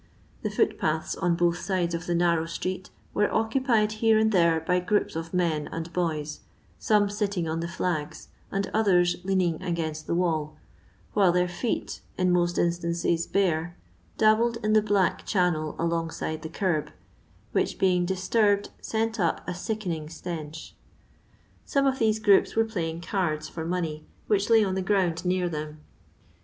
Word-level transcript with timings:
The 0.41 0.49
footpaths 0.49 1.15
on 1.15 1.35
both 1.35 1.59
sides 1.59 1.93
of 1.93 2.07
the 2.07 2.15
narrow 2.15 2.47
street 2.47 2.89
were 3.13 3.31
occupied 3.31 3.91
here 3.91 4.17
and 4.17 4.31
there 4.31 4.59
by 4.59 4.79
groups 4.79 5.15
of 5.15 5.31
men 5.31 5.69
and 5.71 5.93
boys, 5.93 6.39
some 6.79 7.07
sitting 7.07 7.47
on 7.47 7.59
the 7.59 7.67
flags 7.67 8.29
and 8.51 8.65
others 8.73 9.17
leaning 9.23 9.61
against 9.61 10.07
the 10.07 10.15
wall, 10.15 10.57
while 11.13 11.31
their 11.31 11.47
feet, 11.47 12.01
in 12.17 12.31
most 12.31 12.57
instances 12.57 13.27
bore, 13.27 13.75
dabbled 14.17 14.57
in 14.63 14.73
the 14.73 14.81
black 14.81 15.23
channel 15.23 15.75
alongside 15.77 16.41
the 16.41 16.49
kerb, 16.49 16.89
which 17.51 17.77
being 17.77 18.03
disturbed 18.03 18.71
sent 18.81 19.19
up 19.19 19.47
a 19.47 19.53
sickening 19.53 20.09
stench. 20.09 20.73
Some 21.63 21.85
of 21.85 21.99
these 21.99 22.17
groups 22.17 22.55
were 22.55 22.65
pUying 22.65 23.03
cards 23.03 23.47
for 23.47 23.63
money, 23.65 24.07
which 24.25 24.47
laj 24.47 24.67
on 24.67 24.73
the 24.73 24.81
ground 24.81 25.23
near 25.25 25.47
them. 25.47 25.81